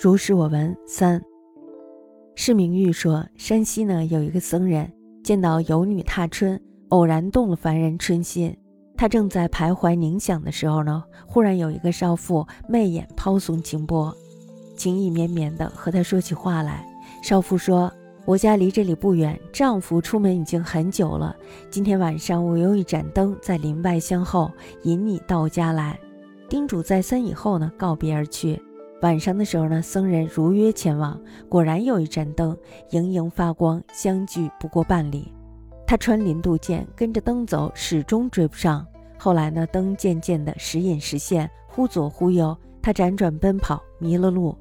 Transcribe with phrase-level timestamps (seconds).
[0.00, 1.22] 如是我闻三。
[2.34, 4.90] 释明玉说，山西呢有一个僧人，
[5.22, 8.56] 见到有女踏春，偶然动了凡人春心。
[8.96, 14.12] 他正在徘徊冥想的时候呢，忽然有一个少妇媚眼抛送清波，
[14.76, 16.84] 情意绵绵的和他说起话来。
[17.22, 17.92] 少妇说
[18.24, 21.36] ：“我家离这里不远，丈夫出门已经很久了。
[21.70, 24.50] 今天晚上我用一盏灯在林外相候，
[24.82, 25.98] 引你到家来。”
[26.48, 28.60] 叮嘱再三以后呢，告别而去。
[29.02, 32.56] 晚上的时候呢，僧人如约前往，果然有一盏灯
[32.90, 35.32] 盈盈发光，相距不过半里。
[35.84, 38.86] 他穿林渡涧，跟着灯走，始终追不上。
[39.18, 44.56] 后来呢，灯渐渐的时隐时现，忽左忽右，他辗转奔跑，迷了路，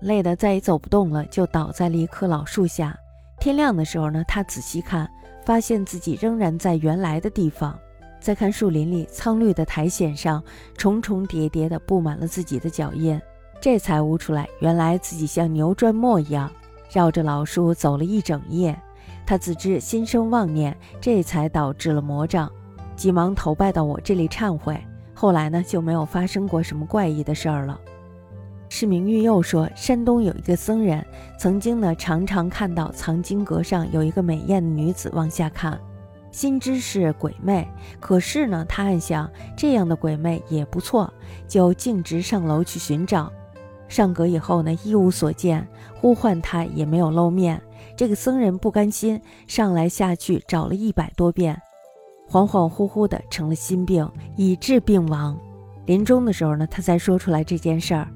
[0.00, 2.96] 累得再也走不动了，就倒在了一棵老树下。
[3.38, 5.06] 天亮的时候呢，他仔细看，
[5.44, 7.78] 发现自己仍然在原来的地方。
[8.22, 10.42] 再看树林里苍绿的苔藓上，
[10.78, 13.20] 重重叠叠的布满了自己的脚印。
[13.60, 16.50] 这才悟出来，原来自己像牛转磨一样，
[16.92, 18.78] 绕着老树走了一整夜。
[19.26, 22.50] 他自知心生妄念，这才导致了魔障，
[22.94, 24.80] 急忙投拜到我这里忏悔。
[25.14, 27.80] 后来呢，就没有发生过什么怪异的事儿了。
[28.68, 31.04] 释明玉又说，山东有一个僧人，
[31.38, 35.80] 曾经呢常常看到藏经阁上有一个美艳的女子往下看，
[36.30, 37.66] 心知是鬼魅。
[37.98, 41.12] 可是呢，他暗想这样的鬼魅也不错，
[41.48, 43.32] 就径直上楼去寻找。
[43.88, 47.60] 上阁以后呢，一无所见，呼唤他也没有露面。
[47.96, 51.60] 这个僧人不甘心，上来下去找了一百多遍，
[52.28, 55.38] 恍恍惚惚的成了心病，以致病亡。
[55.86, 58.08] 临终的时候呢，他才说出来这件事儿。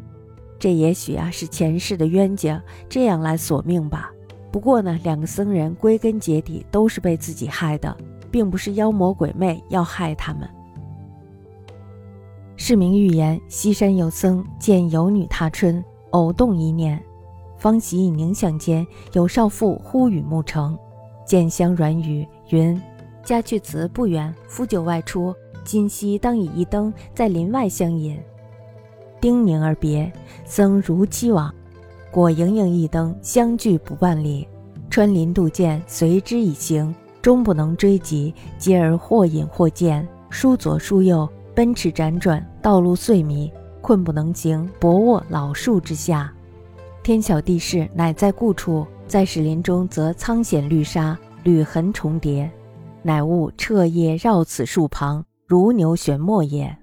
[0.59, 4.11] 这也许啊是前世的冤家这样来索命吧。
[4.53, 7.97] 不过呢，两个僧人归根结底都是被自己害的，
[8.31, 10.47] 并不是妖魔鬼魅要害他们。
[12.63, 17.03] 释名预言：西山有僧见有女踏春，偶动一念，
[17.57, 20.79] 方习以冥想间，有少妇呼与暮成，
[21.25, 22.79] 见香软语云
[23.25, 25.35] ：“家去此不远，夫就外出，
[25.65, 28.21] 今夕当以一灯在林外相引。”
[29.23, 30.13] 叮咛而别，
[30.45, 31.51] 僧如期往，
[32.11, 34.47] 果盈盈一灯，相距不半里。
[34.91, 41.27] 穿林渡涧，随之以行，终不能追及，皆而或隐或见，疏左疏右。
[41.55, 46.33] 奔驰辗转，道路碎迷，困不能行，薄卧老树之下。
[47.03, 48.87] 天晓地势，乃在故处。
[49.07, 52.49] 在史林中，则苍藓绿沙，履痕重叠，
[53.03, 56.77] 乃悟彻夜绕此树旁，如牛旋磨也。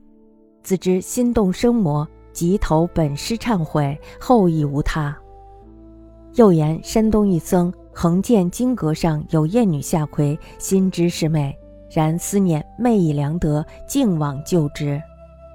[0.62, 5.18] 自知心动生魔，即投本师忏悔，后亦无他。
[6.34, 11.58] 又言山东一僧，横见经阁上有艳女下魁，心知是美。
[11.90, 15.02] 然思念昧以良德，竟往救之，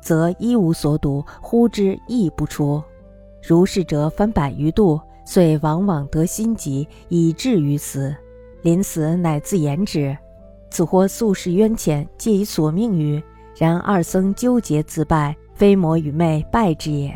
[0.00, 2.82] 则一无所睹，呼之亦不出。
[3.42, 8.14] 如是者翻百余度，遂往往得心疾，以至于死。
[8.62, 10.16] 临死乃自言之
[10.70, 13.22] ：“此或素世冤浅，借以索命于。”
[13.58, 17.12] 然二僧纠结自败，非魔与魅败之也。